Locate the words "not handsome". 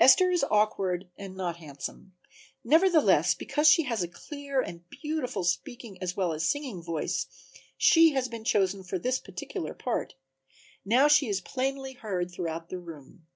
1.36-2.12